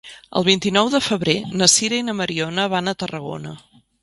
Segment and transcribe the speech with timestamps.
[0.39, 3.55] El vint-i-nou de febrer na Sira i na Mariona van a Tarragona.